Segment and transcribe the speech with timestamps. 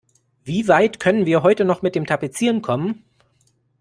[0.43, 3.03] Wie weit können wir heute noch mit dem Tapezieren kommen?